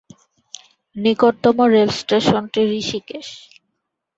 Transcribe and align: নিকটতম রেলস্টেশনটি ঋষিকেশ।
নিকটতম 0.95 1.57
রেলস্টেশনটি 1.73 2.61
ঋষিকেশ। 2.79 3.27